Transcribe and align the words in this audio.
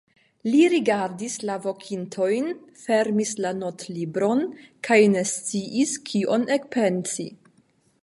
Li 0.51 0.61
rigardis 0.73 1.35
la 1.49 1.57
vokintojn, 1.65 2.49
fermis 2.85 3.35
la 3.47 3.53
notlibron 3.59 4.45
kaj 4.89 5.01
ne 5.17 5.27
sciis, 5.37 5.97
kion 6.11 6.53
ekpensi. 6.61 7.33